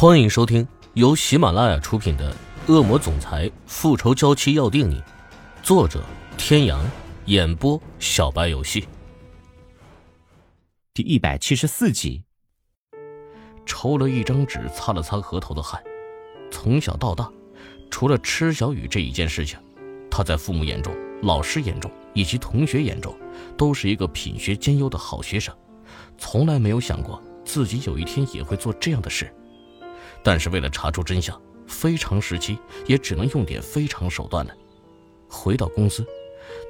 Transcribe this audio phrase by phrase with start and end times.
[0.00, 2.34] 欢迎收听由喜马拉雅出品的
[2.72, 4.98] 《恶魔总裁复仇娇妻要定你》，
[5.62, 6.02] 作者：
[6.38, 6.82] 天阳，
[7.26, 8.88] 演播：小白游戏。
[10.94, 12.24] 第一百七十四集。
[13.66, 15.78] 抽了一张纸，擦了擦额头的汗。
[16.50, 17.30] 从小到大，
[17.90, 19.58] 除了吃小雨这一件事情，
[20.10, 23.14] 他在父母眼中、老师眼中以及同学眼中，
[23.54, 25.54] 都是一个品学兼优的好学生。
[26.16, 29.30] 从来没有想过自己有一天也会做这样的事。
[30.22, 34.54] 但是为了查出真相，非常时期也只能用点非常手段了。
[35.28, 36.04] 回到公司，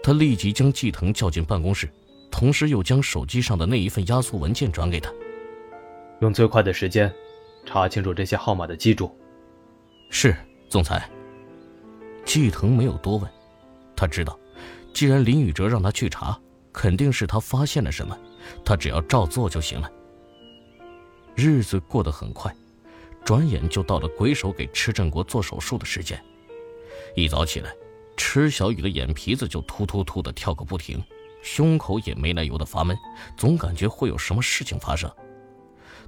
[0.03, 1.89] 他立即将季腾叫进办公室，
[2.31, 5.11] 同时又将手机上的那一份压缩文件转给他。
[6.21, 7.13] 用最快的时间
[7.65, 9.11] 查清楚这些号码的机主。
[10.11, 10.37] 是，
[10.69, 11.09] 总裁。
[12.25, 13.29] 季腾没有多问，
[13.97, 14.39] 他知道，
[14.93, 16.39] 既然林宇哲让他去查，
[16.73, 18.17] 肯定是他发现了什么，
[18.65, 19.91] 他只要照做就行了。
[21.35, 22.55] 日子过得很快。
[23.25, 26.23] 转眼就到了鬼手给池振国做手术的时间。
[27.15, 27.75] 一早起来，
[28.17, 31.03] 池小雨的眼皮子就突突突的跳个不停，
[31.43, 32.97] 胸口也没来由的发闷，
[33.37, 35.11] 总感觉会有什么事情发生。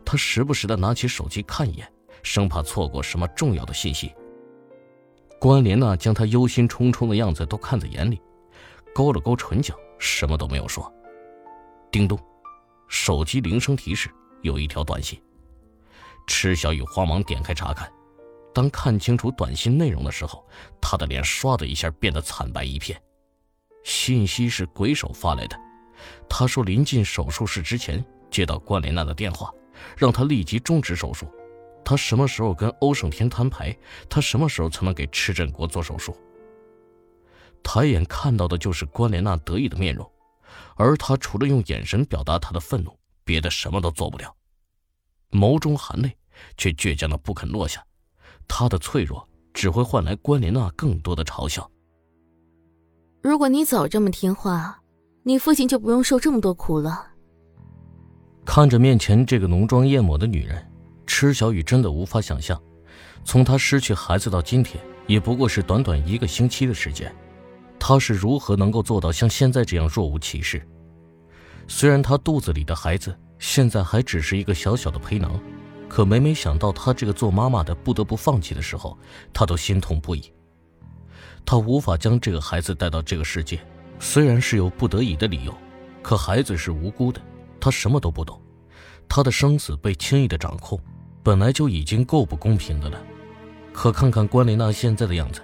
[0.05, 4.13] 他时不时的拿起手机看一眼，生怕错过什么重要的信息。
[5.41, 8.21] 关莲娜将他忧心忡忡的样子都看在眼里，
[8.95, 10.93] 勾了勾唇角，什么都没有说。
[11.91, 12.19] 叮咚，
[12.89, 14.09] 手机铃声提示
[14.43, 15.21] 有一条短信。
[16.27, 17.91] 池小雨慌忙点开查看，
[18.55, 20.47] 当看清楚短信内容的时候，
[20.81, 23.01] 他的脸唰的一下变得惨白一片。
[23.85, 25.59] 信息是鬼手发来的，
[26.29, 29.53] 他说临近手术室之前接到关莲娜的电话，
[29.97, 31.27] 让他立即终止手术。
[31.85, 33.77] 他什么时候跟欧胜天摊牌，
[34.09, 36.17] 他什么时候才能给池振国做手术？
[37.65, 40.09] 抬眼看到的就是关莲娜得意的面容，
[40.77, 44.33] 而他除了用眼神表达他的愤怒，别的什么都做不了。
[45.33, 46.15] 眸中含泪，
[46.57, 47.83] 却倔强的不肯落下。
[48.47, 51.69] 他的脆弱只会换来关莲娜更多的嘲笑。
[53.23, 54.81] 如果你早这么听话，
[55.23, 57.07] 你父亲就不用受这么多苦了。
[58.45, 60.71] 看着面前这个浓妆艳抹的女人，
[61.07, 62.61] 池小雨真的无法想象，
[63.25, 67.15] 从她失去孩子到今天，也不过是短短一个星期的时间，
[67.79, 70.61] 她是如何能够做到像现在这样若无其事？
[71.69, 73.17] 虽然她肚子里的孩子。
[73.43, 75.39] 现在还只是一个小小的胚囊，
[75.89, 78.97] 可每每想到她这个做妈妈的不得不放弃的时候，
[79.33, 80.33] 她都心痛不已。
[81.45, 83.59] 她无法将这个孩子带到这个世界，
[83.99, 85.53] 虽然是有不得已的理由，
[86.03, 87.21] 可孩子是无辜的，
[87.59, 88.41] 她什么都不懂，
[89.09, 90.79] 她的生死被轻易的掌控，
[91.25, 93.03] 本来就已经够不公平的了。
[93.73, 95.41] 可看看关琳娜现在的样子，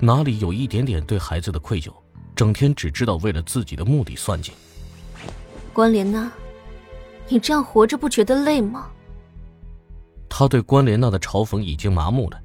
[0.00, 1.92] 哪里有一点点对孩子的愧疚？
[2.34, 4.50] 整天只知道为了自己的目的算计。
[5.72, 6.28] 关琳娜。
[7.28, 8.88] 你这样活着不觉得累吗？
[10.28, 12.40] 他对关莲娜的嘲讽已经麻木了。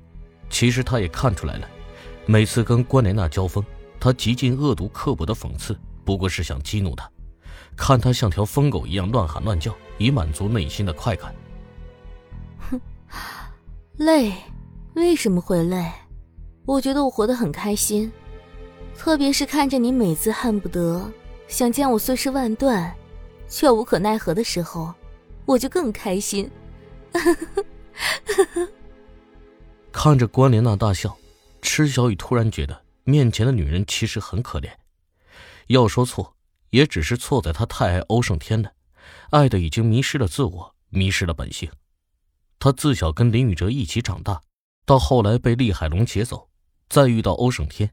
[0.50, 1.68] 其实他也看出来了，
[2.26, 3.64] 每次跟关莲娜交锋，
[4.00, 7.10] 他极尽恶毒刻薄的讽刺，不过是想激怒她，
[7.76, 11.34] 看她像条疯狗一样乱喊乱叫，以满足内心的快感。
[12.70, 12.80] 哼，
[13.98, 14.32] 累？
[14.94, 15.92] 为什么会累？
[16.66, 18.12] 我觉得我活得很开心，
[18.96, 21.12] 特别是看着你每次恨不得
[21.48, 22.94] 想将我碎尸万段。
[23.54, 24.92] 却无可奈何的时候，
[25.46, 26.50] 我就更开心。
[29.94, 31.16] 看着关莲娜大笑，
[31.62, 34.72] 池小雨突然觉得面前的女人其实很可怜。
[35.68, 36.36] 要说错，
[36.72, 38.72] 也只是错在她太爱欧胜天了，
[39.30, 41.70] 爱的已经迷失了自我，迷失了本性。
[42.58, 44.42] 她自小跟林宇哲一起长大，
[44.84, 46.50] 到后来被厉海龙劫走，
[46.90, 47.92] 再遇到欧胜天，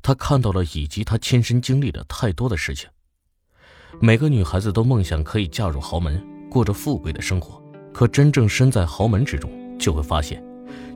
[0.00, 2.88] 她看到了以及她亲身经历了太多的事情。
[4.00, 7.62] 每个女孩子都梦想可以嫁入豪门，过着富贵的生活。
[7.92, 10.42] 可真正身在豪门之中，就会发现，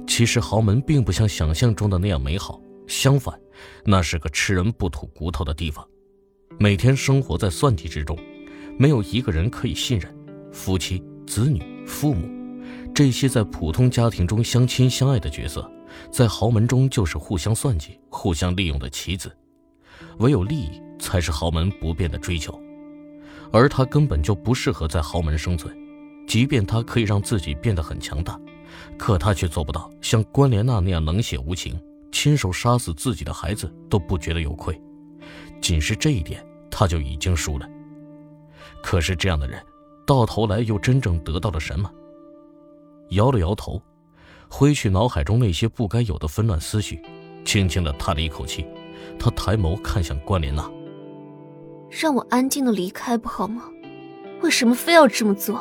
[0.06, 2.60] 其实豪门并不像想象中的那样美好。
[2.86, 3.38] 相反，
[3.84, 5.86] 那是个吃人不吐骨头的地方。
[6.58, 8.18] 每天生活在算计之中，
[8.78, 10.12] 没有一个人可以信任。
[10.52, 12.28] 夫妻、子女、父母，
[12.94, 15.70] 这些在普通家庭中相亲相爱的角色，
[16.10, 19.30] 在豪门中就是互相算计、互相利用的棋子。
[20.18, 22.58] 唯有利益才是豪门不变的追求。
[23.50, 25.76] 而他根本就不适合在豪门生存，
[26.26, 28.38] 即便他可以让自己变得很强大，
[28.98, 31.80] 可他却做不到像关莲娜那样冷血无情，
[32.12, 34.78] 亲手杀死自己的孩子都不觉得有愧。
[35.60, 37.68] 仅是这一点，他就已经输了。
[38.82, 39.60] 可是这样的人，
[40.06, 41.90] 到头来又真正得到了什么？
[43.10, 43.82] 摇了摇头，
[44.48, 47.00] 挥去脑海中那些不该有的纷乱思绪，
[47.44, 48.66] 轻轻地叹了一口气，
[49.18, 50.70] 他抬眸看向关莲娜。
[51.90, 53.64] 让我安静的离开不好吗？
[54.42, 55.60] 为什么非要这么做？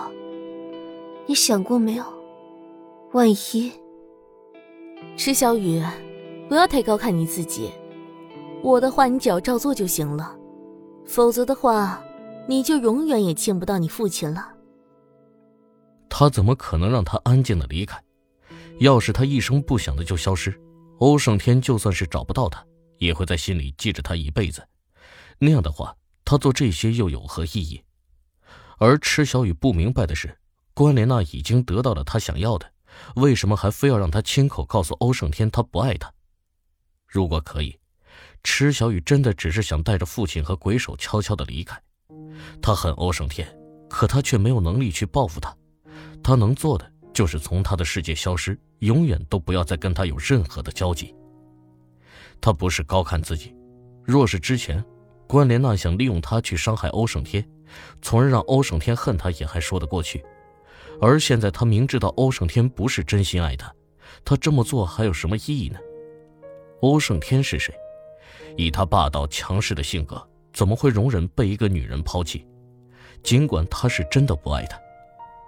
[1.25, 2.03] 你想过没有？
[3.13, 3.71] 万一……
[5.15, 5.83] 池小雨，
[6.47, 7.71] 不要太高看你自己。
[8.61, 10.35] 我的话你只要照做就行了，
[11.05, 12.03] 否则的话，
[12.47, 14.53] 你就永远也见不到你父亲了。
[16.09, 18.01] 他怎么可能让他安静的离开？
[18.79, 20.59] 要是他一声不响的就消失，
[20.99, 22.63] 欧胜天就算是找不到他，
[22.97, 24.63] 也会在心里记着他一辈子。
[25.39, 25.95] 那样的话，
[26.29, 27.81] 他做这些又有何意义？
[28.79, 30.37] 而池小雨不明白的是，
[30.73, 32.69] 关莲娜已经得到了他想要的，
[33.15, 36.11] 为什么还非要让他亲口告诉欧胜天他不爱他？
[37.07, 37.79] 如果可以，
[38.43, 41.81] 池小雨真的只是想带着父亲和鬼手悄悄的离开。
[42.61, 43.47] 他恨欧胜天，
[43.89, 45.55] 可他却没有能力去报复他。
[46.21, 51.15] 他能做的就是从他的世界消失，永远都不要再跟他有任何的交集。
[52.41, 53.55] 他不是高看自己，
[54.03, 54.83] 若是之前
[55.27, 57.45] 关莲娜想利用他去伤害欧胜天，
[58.01, 60.23] 从而让欧胜天恨他也还说得过去。
[61.01, 63.71] 而现在他明知道欧胜天不是真心爱他，
[64.23, 65.77] 他这么做还有什么意义呢？
[66.81, 67.73] 欧胜天是谁？
[68.55, 72.47] 以他霸道强势的性格，怎么会容忍被一个女人抛弃？
[73.21, 74.79] 尽管他是真的不爱她，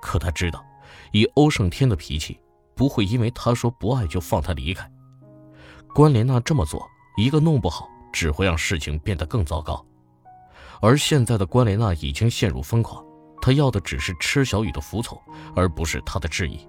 [0.02, 0.64] 可他知道。
[1.12, 2.40] 以欧胜天的脾气，
[2.76, 4.92] 不会因为他说不爱就放他离开。
[5.96, 6.86] 关莲娜这么做，
[7.18, 9.86] 一个弄不好只会让事情变得更糟糕。
[10.82, 13.04] 而现在的关莲娜已经陷入疯狂，
[13.42, 15.20] 她要的只是池小雨的服从，
[15.56, 16.68] 而不是他的质疑。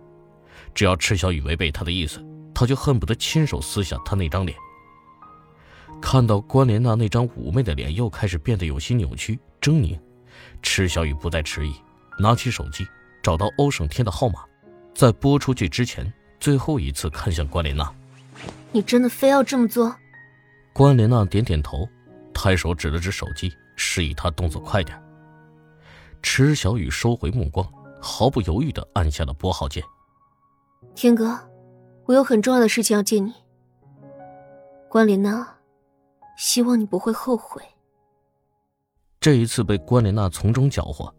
[0.74, 4.56] 只要池小雨违背他的意思，他就恨不得亲手撕下他那张脸。
[6.00, 9.98] 看到关莲娜那张妩媚的脸又开始变得有些扭曲狰狞，
[10.62, 11.74] 池小雨不再迟疑，
[12.18, 12.86] 拿起手机。
[13.22, 14.40] 找到欧胜天的号码，
[14.94, 17.92] 在拨出去之前，最后一次看向关莲娜。
[18.72, 19.94] 你真的非要这么做？
[20.72, 21.88] 关莲娜点点头，
[22.32, 25.00] 抬手指了指手机，示意他动作快点。
[26.22, 27.66] 池小雨收回目光，
[28.00, 29.82] 毫不犹豫地按下了拨号键。
[30.94, 31.38] 天哥，
[32.06, 33.32] 我有很重要的事情要见你。
[34.88, 35.56] 关莲娜，
[36.36, 37.62] 希望你不会后悔。
[39.20, 41.14] 这一次被关莲娜从中搅和，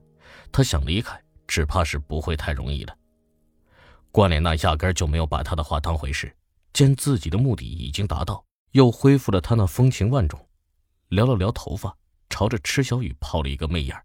[0.51, 1.21] 他想离开。
[1.47, 2.95] 只怕是不会太容易了。
[4.09, 6.33] 关莲娜压根就没有把他的话当回事，
[6.71, 10.47] 见自己的目的已经达到，又恢复了他那风情万种，
[11.09, 11.97] 撩了撩头发，
[12.29, 13.95] 朝着池小雨抛了一个媚眼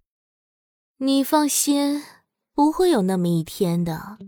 [0.98, 2.02] 你放心，
[2.54, 4.18] 不会有那么一天的。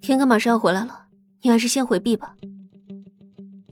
[0.00, 1.06] 天哥马上要回来了，
[1.42, 2.34] 你还是先回避吧。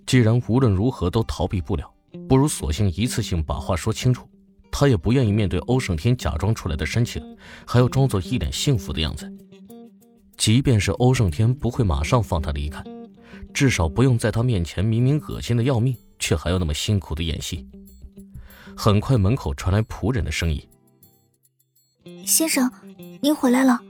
[0.07, 1.91] 既然无论如何都逃避不了，
[2.29, 4.29] 不如索性一次性把话说清楚。
[4.71, 7.37] 他也不愿意面对欧胜天假装出来的深情，
[7.67, 9.33] 还要装作一脸幸福的样子。
[10.37, 12.85] 即便是欧胜天不会马上放他离开，
[13.57, 17.67] 至少不用在他面前明明恶心的要命，却还要那么辛苦的演戏。
[18.77, 20.63] 很快，门口传来仆人的声音
[22.27, 22.71] ：“先生，
[23.23, 23.81] 您回来了。”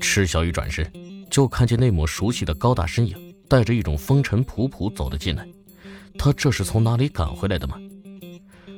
[0.00, 0.90] 池小雨转身，
[1.30, 5.46] 就看见那抹熟悉的高大身影，带着一种风尘仆仆走了进来。
[6.16, 7.76] 他这是从哪里赶回来的吗？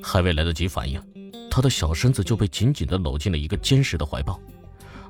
[0.02, 1.00] 还未来得及反应，
[1.48, 4.40] 他的小身子就被紧紧地搂进了一个坚实的怀抱，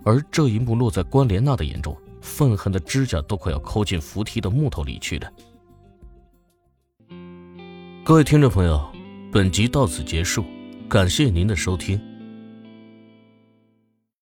[0.05, 1.97] 而这一幕落在关莲娜的眼中，
[2.27, 5.33] 愤恨的指甲都快要抠进扶梯的木头里去了。
[8.05, 8.85] 各位听众朋友，
[9.33, 10.45] 本集到此结束，
[10.89, 12.01] 感谢您的收听。